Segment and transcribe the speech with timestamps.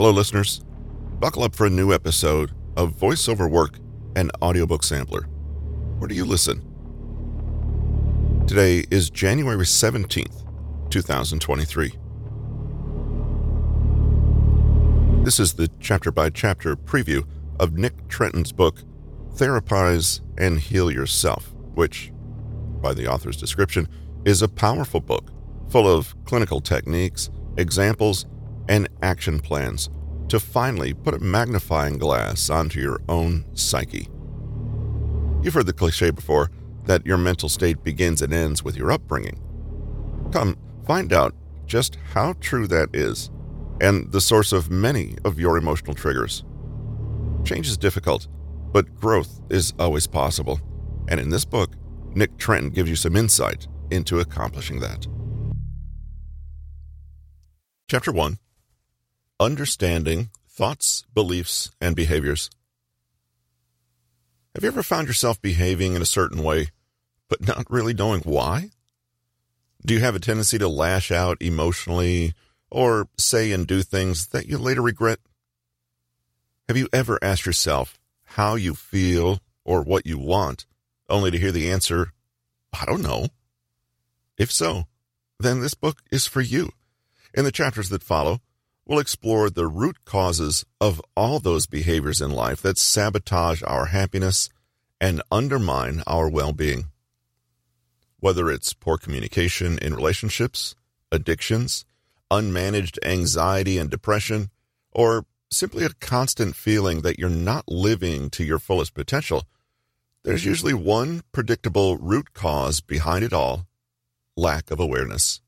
[0.00, 0.62] Hello, listeners.
[1.18, 3.76] Buckle up for a new episode of Voiceover Work
[4.16, 5.24] and Audiobook Sampler.
[5.98, 6.64] Where do you listen?
[8.46, 10.42] Today is January 17th,
[10.88, 11.92] 2023.
[15.22, 17.26] This is the chapter by chapter preview
[17.58, 18.82] of Nick Trenton's book,
[19.34, 22.10] Therapize and Heal Yourself, which,
[22.80, 23.86] by the author's description,
[24.24, 25.30] is a powerful book
[25.68, 28.24] full of clinical techniques, examples,
[28.70, 29.90] and action plans
[30.28, 34.06] to finally put a magnifying glass onto your own psyche.
[35.42, 36.52] You've heard the cliche before
[36.84, 39.42] that your mental state begins and ends with your upbringing.
[40.32, 40.56] Come,
[40.86, 41.34] find out
[41.66, 43.30] just how true that is
[43.80, 46.44] and the source of many of your emotional triggers.
[47.44, 48.28] Change is difficult,
[48.72, 50.60] but growth is always possible.
[51.08, 51.72] And in this book,
[52.14, 55.08] Nick Trenton gives you some insight into accomplishing that.
[57.88, 58.38] Chapter 1
[59.40, 62.50] Understanding Thoughts, Beliefs, and Behaviors.
[64.54, 66.68] Have you ever found yourself behaving in a certain way,
[67.30, 68.68] but not really knowing why?
[69.86, 72.34] Do you have a tendency to lash out emotionally
[72.70, 75.20] or say and do things that you later regret?
[76.68, 80.66] Have you ever asked yourself how you feel or what you want,
[81.08, 82.12] only to hear the answer,
[82.78, 83.28] I don't know?
[84.36, 84.84] If so,
[85.38, 86.72] then this book is for you.
[87.32, 88.42] In the chapters that follow,
[88.90, 94.48] we'll explore the root causes of all those behaviors in life that sabotage our happiness
[95.00, 96.86] and undermine our well being.
[98.18, 100.74] Whether it's poor communication in relationships,
[101.12, 101.84] addictions,
[102.32, 104.50] unmanaged anxiety and depression,
[104.90, 109.44] or simply a constant feeling that you're not living to your fullest potential,
[110.24, 113.66] there's usually one predictable root cause behind it all
[114.36, 115.40] lack of awareness.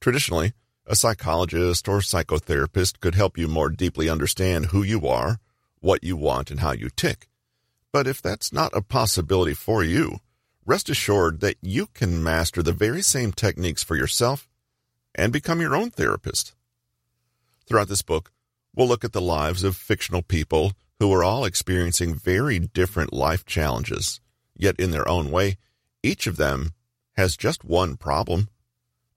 [0.00, 0.52] Traditionally,
[0.86, 5.38] a psychologist or psychotherapist could help you more deeply understand who you are,
[5.80, 7.28] what you want, and how you tick.
[7.92, 10.18] But if that's not a possibility for you,
[10.66, 14.48] rest assured that you can master the very same techniques for yourself
[15.14, 16.54] and become your own therapist.
[17.66, 18.32] Throughout this book,
[18.74, 23.44] we'll look at the lives of fictional people who are all experiencing very different life
[23.44, 24.20] challenges,
[24.56, 25.56] yet in their own way,
[26.02, 26.72] each of them
[27.16, 28.48] has just one problem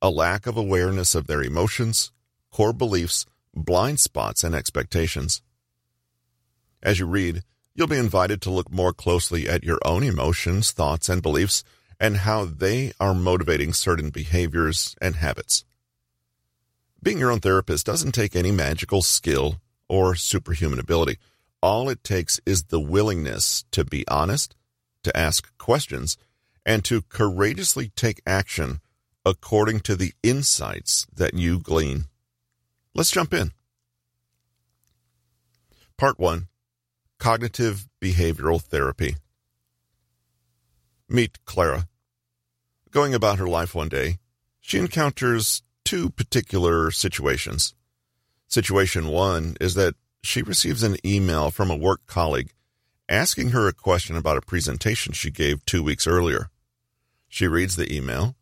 [0.01, 2.11] a lack of awareness of their emotions,
[2.51, 5.41] core beliefs, blind spots, and expectations.
[6.83, 7.43] As you read,
[7.73, 11.63] you'll be invited to look more closely at your own emotions, thoughts, and beliefs
[11.99, 15.65] and how they are motivating certain behaviors and habits.
[17.01, 21.17] Being your own therapist doesn't take any magical skill or superhuman ability.
[21.61, 24.55] All it takes is the willingness to be honest,
[25.03, 26.17] to ask questions,
[26.65, 28.81] and to courageously take action
[29.27, 32.05] according to the insights that you glean.
[32.93, 33.51] Let's jump in.
[35.97, 36.47] Part 1
[37.19, 39.17] Cognitive Behavioral Therapy.
[41.09, 41.87] Meet Clara.
[42.91, 44.19] Going about her life one day,
[44.61, 47.73] she encounters two particular situations.
[48.47, 52.53] Situation one is that she receives an email from a work colleague
[53.09, 56.49] asking her a question about a presentation she gave two weeks earlier.
[57.27, 58.36] She reads the email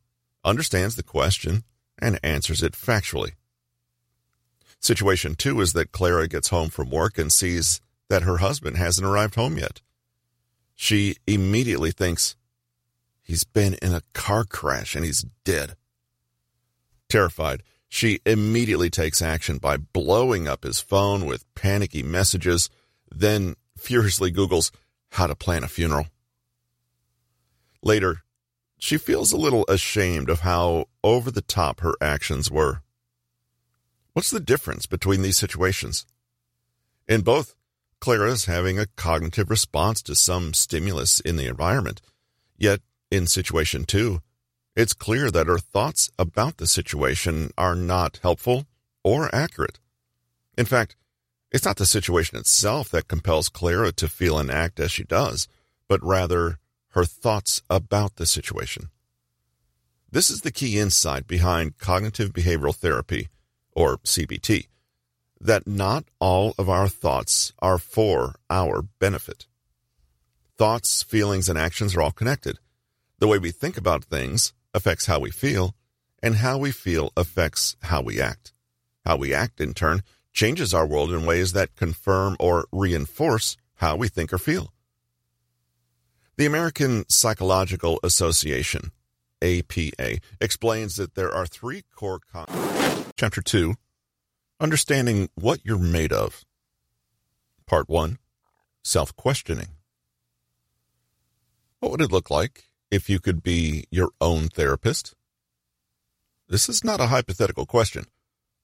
[0.45, 1.63] understands the question,
[2.00, 3.31] and answers it factually.
[4.79, 9.07] Situation two is that Clara gets home from work and sees that her husband hasn't
[9.07, 9.81] arrived home yet.
[10.75, 12.35] She immediately thinks,
[13.23, 15.75] he's been in a car crash and he's dead.
[17.09, 22.69] Terrified, she immediately takes action by blowing up his phone with panicky messages,
[23.09, 24.72] then furiously Googles
[25.12, 26.07] how to plan a funeral.
[27.81, 28.23] Later,
[28.85, 32.84] she feels a little ashamed of how over the top her actions were.
[34.13, 36.06] What's the difference between these situations?
[37.07, 37.56] In both,
[38.00, 42.00] Clara is having a cognitive response to some stimulus in the environment.
[42.59, 44.22] Yet, in situation two,
[44.75, 48.68] it's clear that her thoughts about the situation are not helpful
[49.04, 49.80] or accurate.
[50.60, 50.95] In fact,
[51.51, 55.48] it's not the situation itself that compels Clara to feel and act as she does,
[55.88, 56.60] but rather
[56.95, 58.89] her thoughts about the situation.
[60.09, 63.27] This is the key insight behind cognitive behavioral therapy,
[63.74, 64.68] or CBT,
[65.42, 69.45] that not all of our thoughts are for our benefit.
[70.57, 72.59] Thoughts, feelings, and actions are all connected.
[73.19, 75.75] The way we think about things affects how we feel,
[76.24, 78.53] and how we feel affects how we act.
[79.06, 80.01] How we act, in turn,
[80.31, 84.71] changes our world in ways that confirm or reinforce how we think or feel.
[86.38, 88.92] The American Psychological Association,
[89.42, 92.20] APA, explains that there are three core.
[92.30, 92.48] Con-
[93.16, 93.76] Chapter 2
[94.60, 96.44] Understanding what you're made of.
[97.66, 98.18] Part 1
[98.84, 99.70] Self Questioning.
[101.80, 105.14] What would it look like if you could be your own therapist?
[106.50, 108.08] This is not a hypothetical question.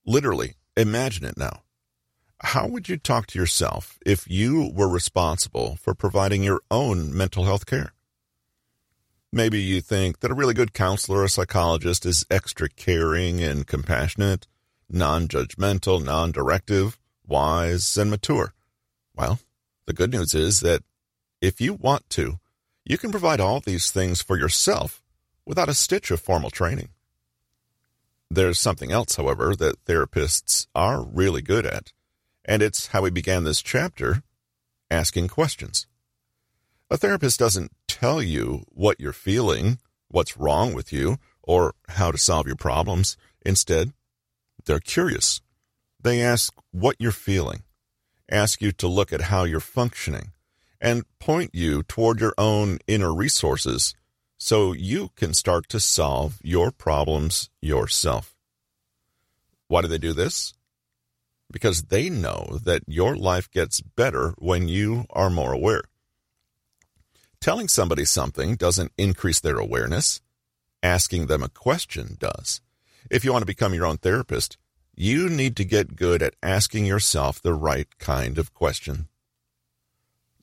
[0.06, 1.62] Literally, imagine it now.
[2.44, 7.46] How would you talk to yourself if you were responsible for providing your own mental
[7.46, 7.94] health care?
[9.32, 14.48] Maybe you think that a really good counselor or psychologist is extra caring and compassionate,
[14.90, 16.98] non judgmental, non directive,
[17.28, 18.54] wise, and mature.
[19.16, 19.40] Well,
[19.86, 20.84] the good news is that
[21.42, 22.40] if you want to,
[22.84, 25.04] you can provide all these things for yourself
[25.46, 26.90] without a stitch of formal training.
[28.32, 31.94] There's something else, however, that therapists are really good at,
[32.46, 34.24] and it's how we began this chapter
[34.90, 35.88] asking questions.
[36.90, 39.80] A therapist doesn't tell you what you're feeling,
[40.10, 43.16] what's wrong with you, or how to solve your problems.
[43.46, 43.94] Instead,
[44.66, 45.42] they're curious.
[46.02, 47.64] They ask what you're feeling,
[48.30, 50.32] ask you to look at how you're functioning,
[50.82, 53.94] and point you toward your own inner resources
[54.38, 58.36] so you can start to solve your problems yourself.
[59.68, 60.54] Why do they do this?
[61.51, 65.83] Because they know that your life gets better when you are more aware.
[67.39, 70.21] Telling somebody something doesn't increase their awareness.
[70.83, 72.62] Asking them a question does.
[73.09, 74.57] If you want to become your own therapist,
[74.95, 79.07] you need to get good at asking yourself the right kind of question.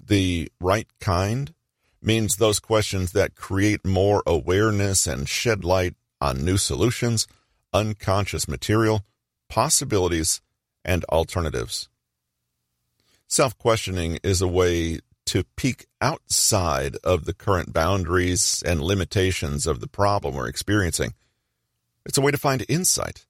[0.04, 1.54] The right kind
[2.02, 7.26] means those questions that create more awareness and shed light on new solutions,
[7.72, 9.04] unconscious material,
[9.48, 10.40] possibilities,
[10.88, 11.88] and alternatives.
[13.28, 19.80] Self questioning is a way to peek outside of the current boundaries and limitations of
[19.80, 21.12] the problem we're experiencing.
[22.06, 23.26] It's a way to find insight.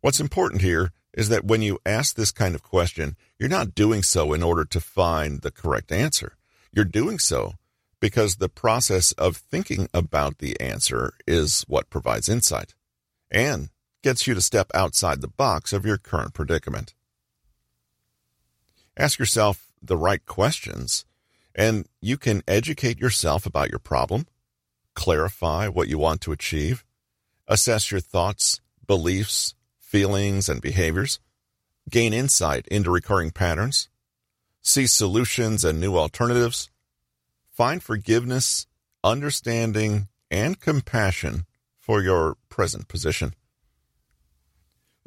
[0.00, 4.04] What's important here is that when you ask this kind of question, you're not doing
[4.04, 6.36] so in order to find the correct answer.
[6.72, 7.54] You're doing so
[8.00, 12.74] because the process of thinking about the answer is what provides insight
[13.30, 13.70] and
[14.04, 16.92] gets you to step outside the box of your current predicament.
[18.98, 21.06] Ask yourself the right questions,
[21.54, 24.26] and you can educate yourself about your problem,
[24.92, 26.84] clarify what you want to achieve,
[27.48, 31.18] assess your thoughts, beliefs, feelings, and behaviors,
[31.88, 33.88] gain insight into recurring patterns,
[34.60, 36.68] see solutions and new alternatives,
[37.50, 38.66] find forgiveness,
[39.02, 41.46] understanding, and compassion
[41.78, 43.34] for your present position.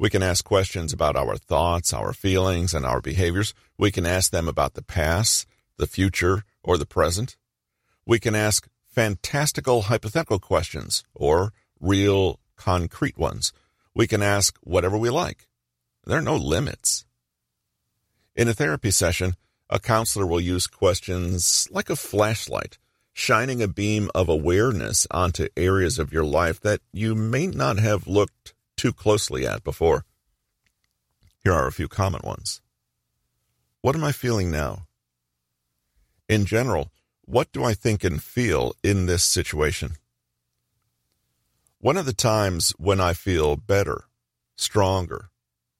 [0.00, 3.52] We can ask questions about our thoughts, our feelings, and our behaviors.
[3.76, 5.46] We can ask them about the past,
[5.76, 7.36] the future, or the present.
[8.06, 13.52] We can ask fantastical hypothetical questions or real concrete ones.
[13.92, 15.48] We can ask whatever we like.
[16.04, 17.04] There are no limits.
[18.36, 19.34] In a therapy session,
[19.68, 22.78] a counselor will use questions like a flashlight,
[23.12, 28.06] shining a beam of awareness onto areas of your life that you may not have
[28.06, 30.04] looked too closely at before.
[31.44, 32.60] Here are a few common ones.
[33.82, 34.86] What am I feeling now?
[36.28, 36.90] In general,
[37.24, 39.96] what do I think and feel in this situation?
[41.80, 44.04] When are the times when I feel better,
[44.56, 45.30] stronger,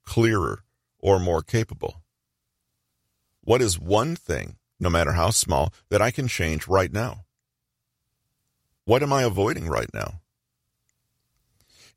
[0.04, 0.64] clearer,
[0.98, 2.02] or more capable?
[3.42, 7.24] What is one thing, no matter how small, that I can change right now?
[8.84, 10.20] What am I avoiding right now?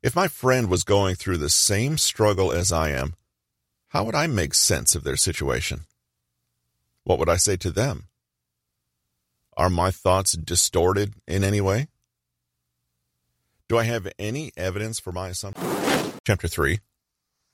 [0.02, 3.14] If my friend was going through the same struggle as I am,
[3.90, 5.82] how would I make sense of their situation?
[7.04, 8.08] What would I say to them?
[9.56, 11.86] Are my thoughts distorted in any way?
[13.68, 15.68] Do I have any evidence for my assumption?
[16.26, 16.80] Chapter 3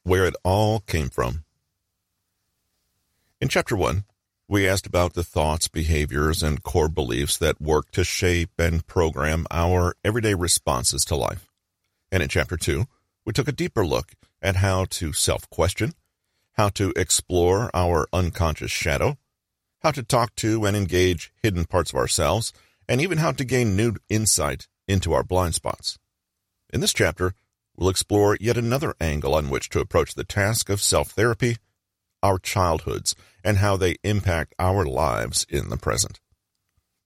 [0.05, 1.45] Where It All Came From.
[3.43, 4.05] In Chapter 1,
[4.49, 9.47] we asked about the thoughts, behaviors, and core beliefs that work to shape and program
[9.50, 11.48] our everyday responses to life.
[12.11, 12.87] And in chapter two,
[13.25, 15.93] we took a deeper look at how to self question,
[16.53, 19.19] how to explore our unconscious shadow,
[19.83, 22.53] how to talk to and engage hidden parts of ourselves,
[22.88, 25.99] and even how to gain new insight into our blind spots.
[26.73, 27.35] In this chapter,
[27.77, 31.59] we'll explore yet another angle on which to approach the task of self therapy,
[32.23, 36.21] our childhoods, and how they impact our lives in the present.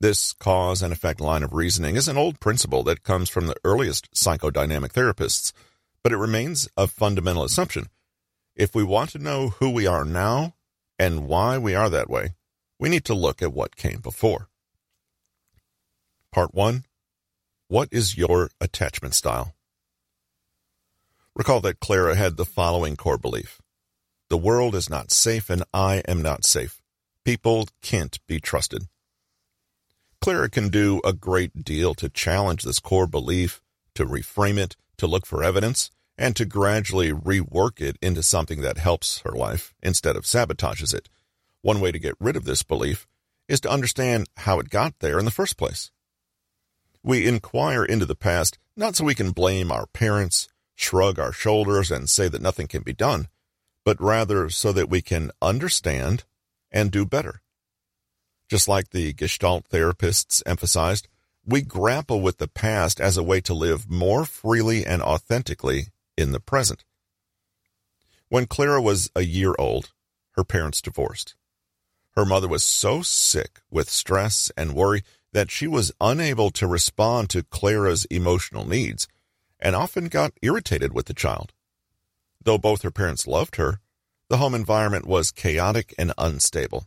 [0.02, 3.54] This cause and effect line of reasoning is an old principle that comes from the
[3.62, 5.52] earliest psychodynamic therapists,
[6.02, 7.86] but it remains a fundamental assumption.
[8.56, 10.56] If we want to know who we are now
[10.98, 12.30] and why we are that way,
[12.80, 14.48] we need to look at what came before.
[16.32, 16.84] Part 1
[17.68, 19.54] What is your attachment style?
[21.36, 23.62] Recall that Clara had the following core belief
[24.30, 26.82] The world is not safe and I am not safe.
[27.24, 28.88] People can't be trusted.
[30.22, 33.60] Clara can do a great deal to challenge this core belief,
[33.96, 38.78] to reframe it, to look for evidence, and to gradually rework it into something that
[38.78, 41.08] helps her life instead of sabotages it.
[41.62, 43.08] One way to get rid of this belief
[43.48, 45.90] is to understand how it got there in the first place.
[47.02, 51.90] We inquire into the past not so we can blame our parents, shrug our shoulders,
[51.90, 53.26] and say that nothing can be done,
[53.84, 56.22] but rather so that we can understand
[56.70, 57.41] and do better.
[58.52, 61.08] Just like the Gestalt therapists emphasized,
[61.46, 65.86] we grapple with the past as a way to live more freely and authentically
[66.18, 66.84] in the present.
[68.28, 69.94] When Clara was a year old,
[70.32, 71.34] her parents divorced.
[72.14, 77.30] Her mother was so sick with stress and worry that she was unable to respond
[77.30, 79.08] to Clara's emotional needs
[79.60, 81.54] and often got irritated with the child.
[82.44, 83.80] Though both her parents loved her,
[84.28, 86.86] the home environment was chaotic and unstable.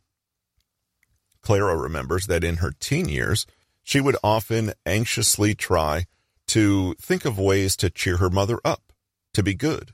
[1.45, 3.45] Clara remembers that in her teen years,
[3.83, 6.07] she would often anxiously try
[6.47, 8.91] to think of ways to cheer her mother up,
[9.35, 9.91] to be good,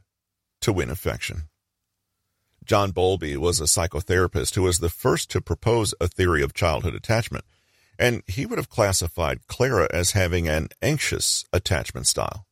[0.62, 1.44] to win affection.
[2.64, 6.96] John Bowlby was a psychotherapist who was the first to propose a theory of childhood
[6.96, 7.44] attachment,
[8.00, 12.46] and he would have classified Clara as having an anxious attachment style.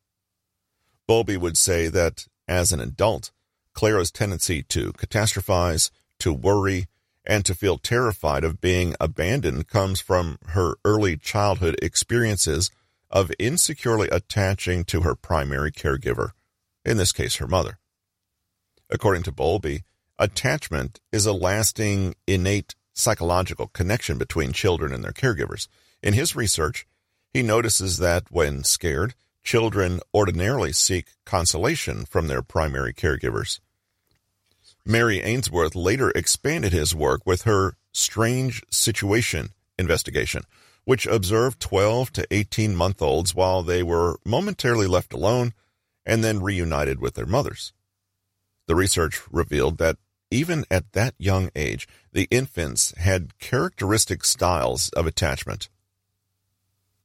[1.08, 3.32] Bowlby would say that, as an adult,
[3.74, 5.90] Clara's tendency to catastrophize,
[6.20, 6.88] to worry,
[7.26, 12.72] and to feel terrified of being abandoned comes from her early childhood experiences
[13.12, 16.32] of insecurely attaching to her primary caregiver,
[16.86, 17.80] in this case her mother.
[18.90, 19.84] According to Bowlby,
[20.18, 25.68] attachment is a lasting, innate psychological connection between children and their caregivers.
[26.04, 26.86] In his research,
[27.34, 33.60] he notices that when scared, children ordinarily seek consolation from their primary caregivers.
[34.90, 40.42] Mary Ainsworth later expanded his work with her Strange Situation investigation,
[40.84, 45.54] which observed 12 to 18 month olds while they were momentarily left alone
[46.08, 47.72] and then reunited with their mothers.
[48.66, 49.98] The research revealed that
[50.32, 55.70] even at that young age, the infants had characteristic styles of attachment.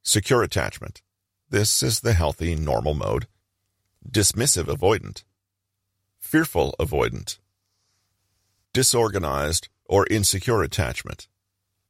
[0.03, 1.03] Secure attachment.
[1.51, 3.27] This is the healthy, normal mode.
[4.11, 5.25] Dismissive avoidant.
[6.19, 7.37] Fearful avoidant
[8.75, 11.29] disorganized, or insecure attachment.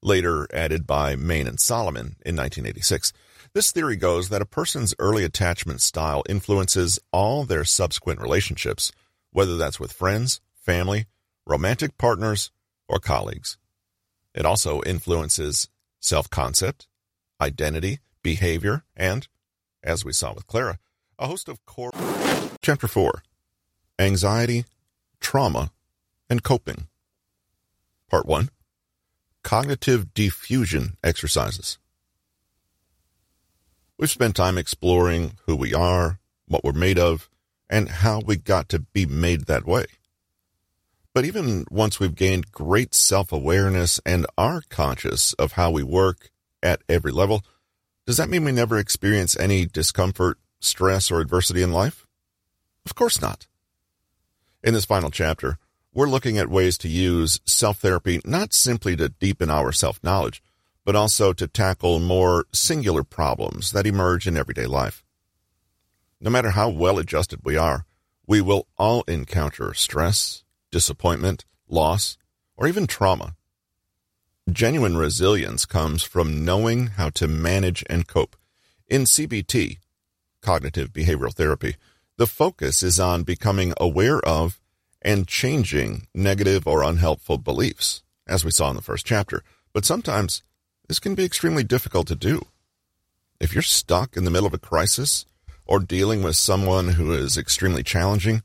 [0.02, 3.12] Later added by Main and Solomon in 1986,
[3.54, 8.92] this theory goes that a person's early attachment style influences all their subsequent relationships,
[9.30, 11.06] whether that's with friends, family,
[11.46, 12.50] romantic partners,
[12.88, 13.56] or colleagues.
[14.34, 15.68] It also influences
[16.00, 16.86] self concept,
[17.40, 19.26] identity, behavior, and,
[19.82, 20.78] as we saw with Clara,
[21.18, 21.92] a host of core.
[22.60, 23.22] Chapter 4
[23.98, 24.64] Anxiety,
[25.20, 25.70] Trauma,
[26.28, 26.88] and coping.
[28.10, 28.50] Part 1
[29.42, 31.78] Cognitive Defusion Exercises.
[33.98, 37.28] We've spent time exploring who we are, what we're made of,
[37.70, 39.86] and how we got to be made that way.
[41.14, 46.30] But even once we've gained great self awareness and are conscious of how we work
[46.62, 47.44] at every level,
[48.06, 52.06] does that mean we never experience any discomfort, stress, or adversity in life?
[52.84, 53.46] Of course not.
[54.62, 55.58] In this final chapter,
[55.94, 60.42] we're looking at ways to use self therapy not simply to deepen our self knowledge,
[60.84, 65.04] but also to tackle more singular problems that emerge in everyday life.
[66.20, 67.86] No matter how well adjusted we are,
[68.26, 72.18] we will all encounter stress, disappointment, loss,
[72.56, 73.36] or even trauma.
[74.50, 78.36] Genuine resilience comes from knowing how to manage and cope.
[78.88, 79.78] In CBT,
[80.42, 81.76] cognitive behavioral therapy,
[82.16, 84.60] the focus is on becoming aware of
[85.04, 89.42] and changing negative or unhelpful beliefs, as we saw in the first chapter.
[89.72, 90.42] But sometimes
[90.88, 92.46] this can be extremely difficult to do.
[93.40, 95.26] If you're stuck in the middle of a crisis
[95.66, 98.42] or dealing with someone who is extremely challenging,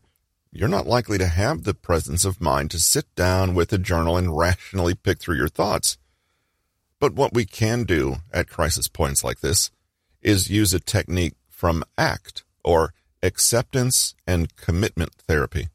[0.52, 4.18] you're not likely to have the presence of mind to sit down with a journal
[4.18, 5.98] and rationally pick through your thoughts.
[7.00, 9.70] But what we can do at crisis points like this
[10.22, 15.68] is use a technique from ACT, or acceptance and commitment therapy.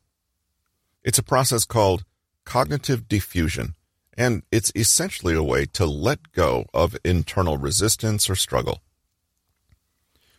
[1.05, 2.05] It's a process called
[2.45, 3.75] cognitive defusion,
[4.17, 8.81] and it's essentially a way to let go of internal resistance or struggle.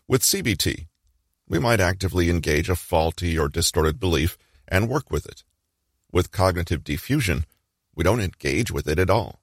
[0.07, 0.87] With CBT,
[1.47, 5.43] we might actively engage a faulty or distorted belief and work with it.
[6.11, 7.43] With cognitive defusion,
[7.93, 9.41] we don't engage with it at all.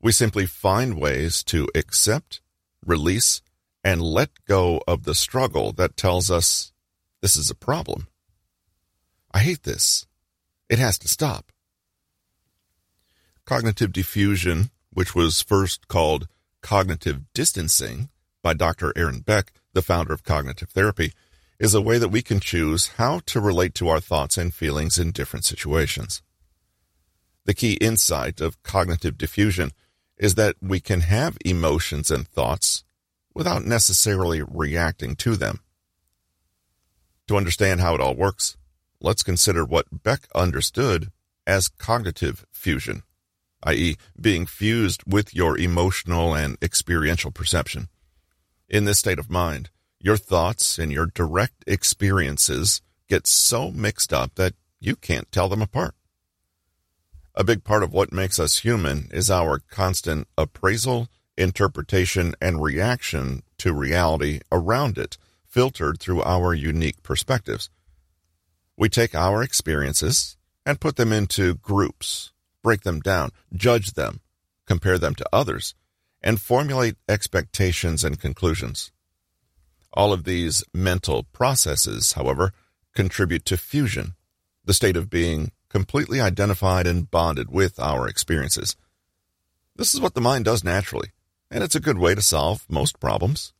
[0.00, 2.40] We simply find ways to accept,
[2.84, 3.40] release,
[3.82, 6.72] and let go of the struggle that tells us
[7.22, 8.08] this is a problem.
[9.32, 10.06] I hate this.
[10.68, 11.50] It has to stop.
[13.44, 16.28] Cognitive defusion, which was first called
[16.60, 18.10] cognitive distancing
[18.42, 18.92] by Dr.
[18.96, 21.12] Aaron Beck, the founder of cognitive therapy,
[21.58, 24.98] is a way that we can choose how to relate to our thoughts and feelings
[24.98, 26.22] in different situations.
[27.46, 29.72] The key insight of cognitive defusion
[30.18, 32.84] is that we can have emotions and thoughts
[33.34, 35.60] without necessarily reacting to them.
[37.28, 38.57] To understand how it all works,
[39.00, 41.10] let's consider what Beck understood
[41.46, 43.02] as cognitive fusion,
[43.62, 47.88] i.e., being fused with your emotional and experiential perception.
[48.68, 54.34] In this state of mind, your thoughts and your direct experiences get so mixed up
[54.34, 55.94] that you can't tell them apart.
[57.34, 63.42] A big part of what makes us human is our constant appraisal, interpretation, and reaction
[63.58, 67.70] to reality around it, filtered through our unique perspectives.
[68.78, 72.30] We take our experiences and put them into groups,
[72.62, 74.20] break them down, judge them,
[74.66, 75.74] compare them to others,
[76.22, 78.92] and formulate expectations and conclusions.
[79.92, 82.52] All of these mental processes, however,
[82.94, 84.14] contribute to fusion,
[84.64, 88.76] the state of being completely identified and bonded with our experiences.
[89.74, 91.10] This is what the mind does naturally,
[91.50, 93.52] and it's a good way to solve most problems.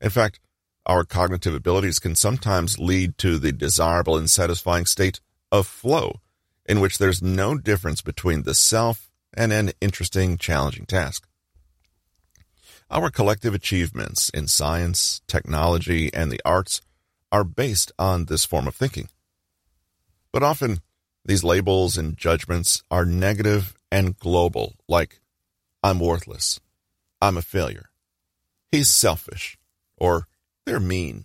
[0.00, 0.40] In fact,
[0.88, 5.20] our cognitive abilities can sometimes lead to the desirable and satisfying state
[5.52, 6.20] of flow,
[6.66, 11.28] in which there's no difference between the self and an interesting, challenging task.
[12.90, 16.80] Our collective achievements in science, technology, and the arts
[17.30, 19.10] are based on this form of thinking.
[20.32, 20.80] But often,
[21.22, 25.20] these labels and judgments are negative and global, like,
[25.82, 26.60] I'm worthless,
[27.20, 27.90] I'm a failure,
[28.72, 29.58] he's selfish,
[29.98, 30.26] or
[30.68, 31.24] they're mean.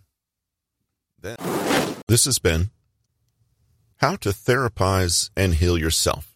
[2.07, 2.71] This has been
[3.97, 6.33] How to Therapize and Heal Yourself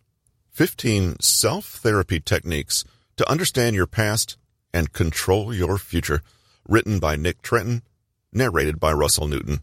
[0.52, 2.84] 15 Self Therapy Techniques
[3.15, 4.38] to Understand Your Past
[4.74, 6.22] and Control Your Future,
[6.67, 7.82] written by Nick Trenton,
[8.34, 9.62] narrated by Russell Newton.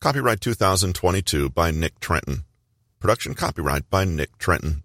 [0.00, 2.44] Copyright 2022 by Nick Trenton.
[3.00, 4.83] Production copyright by Nick Trenton.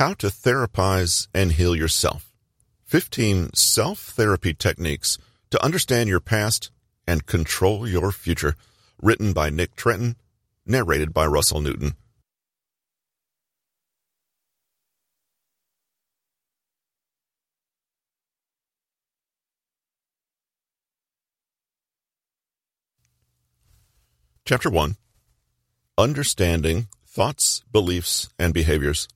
[0.00, 2.32] How to Therapize and Heal Yourself
[2.86, 5.18] 15 Self Therapy Techniques
[5.50, 6.70] to Understand Your Past
[7.06, 8.56] and Control Your Future,
[9.02, 10.16] written by Nick Trenton,
[10.64, 11.96] narrated by Russell Newton.
[24.46, 24.96] Chapter 1
[25.98, 29.06] Understanding Thoughts, Beliefs, and Behaviors.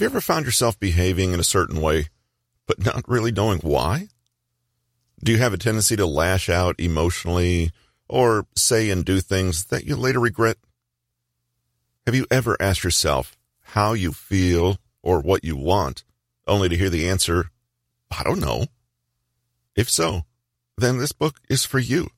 [0.00, 2.06] Have you ever found yourself behaving in a certain way,
[2.66, 4.08] but not really knowing why?
[5.22, 7.70] Do you have a tendency to lash out emotionally
[8.08, 10.56] or say and do things that you later regret?
[12.06, 16.04] Have you ever asked yourself how you feel or what you want,
[16.46, 17.50] only to hear the answer,
[18.10, 18.68] I don't know?
[19.76, 20.22] If so,
[20.78, 22.08] then this book is for you.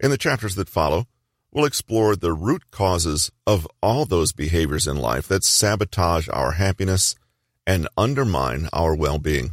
[0.00, 1.06] In the chapters that follow,
[1.52, 7.14] we'll explore the root causes of all those behaviors in life that sabotage our happiness
[7.66, 9.52] and undermine our well-being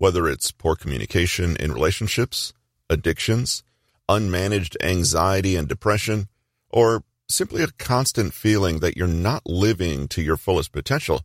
[0.00, 2.54] whether it's poor communication in relationships,
[2.88, 3.62] addictions,
[4.08, 6.26] unmanaged anxiety and depression,
[6.70, 11.20] or simply a constant feeling that you're not living to your fullest potential,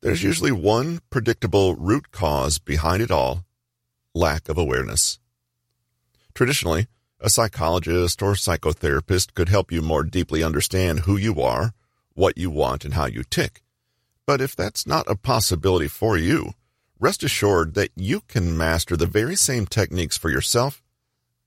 [0.00, 3.44] there's usually one predictable root cause behind it all
[4.14, 5.18] lack of awareness.
[6.32, 6.86] Traditionally,
[7.20, 11.74] a psychologist or psychotherapist could help you more deeply understand who you are,
[12.14, 13.62] what you want, and how you tick.
[14.26, 16.54] But if that's not a possibility for you,
[16.98, 20.82] rest assured that you can master the very same techniques for yourself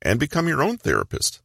[0.02, 1.42] and become your own therapist.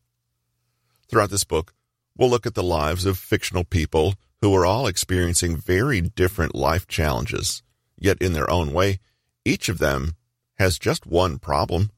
[1.08, 1.72] Throughout this book,
[2.16, 6.86] we'll look at the lives of fictional people who are all experiencing very different life
[6.86, 7.62] challenges,
[7.98, 8.98] yet in their own way,
[9.44, 10.14] each of them
[10.58, 11.90] has just one problem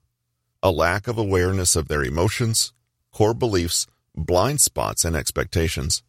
[0.62, 2.72] a lack of awareness of their emotions,
[3.12, 6.02] core beliefs, blind spots, and expectations.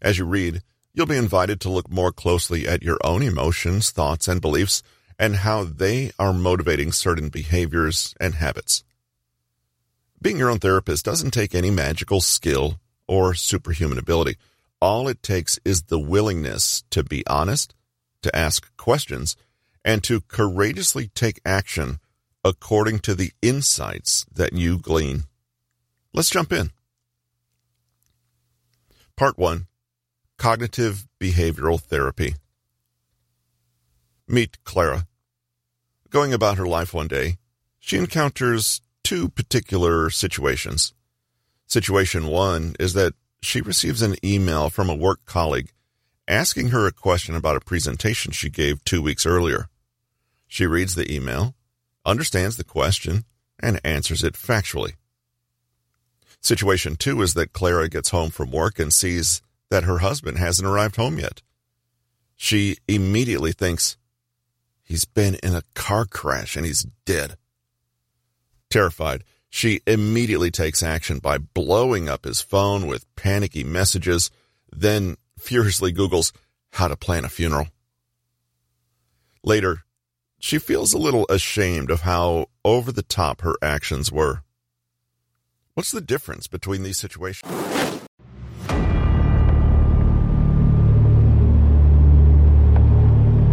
[0.00, 0.62] As you read,
[0.98, 4.82] You'll be invited to look more closely at your own emotions, thoughts, and beliefs
[5.16, 8.82] and how they are motivating certain behaviors and habits.
[10.20, 14.38] Being your own therapist doesn't take any magical skill or superhuman ability.
[14.80, 17.76] All it takes is the willingness to be honest,
[18.22, 19.36] to ask questions,
[19.84, 22.00] and to courageously take action
[22.48, 25.24] according to the insights that you glean.
[26.12, 26.70] Let's jump in.
[29.16, 29.66] Part 1
[30.38, 32.36] cognitive behavioral therapy.
[34.28, 35.06] Meet Clara.
[36.10, 37.38] Going about her life one day,
[37.80, 40.94] she encounters two particular situations.
[41.66, 45.72] Situation one is that she receives an email from a work colleague
[46.28, 49.68] asking her a question about a presentation she gave two weeks earlier.
[50.46, 51.54] She reads the email,
[52.08, 53.24] understands the question,
[53.60, 54.94] and answers it factually.
[56.40, 60.66] Situation two is that Clara gets home from work and sees that her husband hasn't
[60.66, 61.42] arrived home yet.
[62.36, 63.96] She immediately thinks,
[64.82, 67.36] he's been in a car crash and he's dead.
[68.70, 74.30] Terrified, she immediately takes action by blowing up his phone with panicky messages,
[74.70, 76.32] then furiously Googles
[76.72, 77.68] how to plan a funeral.
[79.42, 79.84] Later,
[80.38, 84.42] she feels a little ashamed of how over the top her actions were.
[85.74, 87.52] What's the difference between these situations?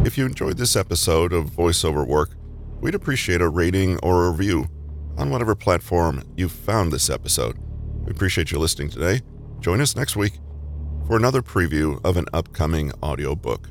[0.06, 2.32] If you enjoyed this episode of VoiceOver Work,
[2.80, 4.68] we'd appreciate a rating or a review
[5.18, 7.58] on whatever platform you found this episode.
[8.04, 9.22] We appreciate you listening today.
[9.60, 10.34] Join us next week
[11.08, 13.70] for another preview of an upcoming audiobook.